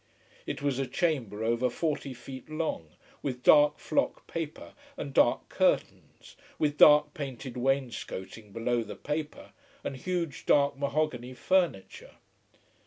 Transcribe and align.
It 0.47 0.63
was 0.63 0.79
a 0.79 0.87
chamber 0.87 1.43
over 1.43 1.69
forty 1.69 2.11
feet 2.11 2.49
long, 2.49 2.95
with 3.21 3.43
dark 3.43 3.77
flock 3.77 4.25
paper 4.25 4.73
and 4.97 5.13
dark 5.13 5.47
curtains, 5.47 6.35
with 6.57 6.79
dark 6.79 7.13
painted 7.13 7.53
wainscoating 7.53 8.51
below 8.51 8.81
the 8.81 8.95
paper, 8.95 9.51
and 9.83 9.95
huge 9.95 10.47
dark 10.47 10.75
mahogany 10.75 11.35
furniture. 11.35 12.15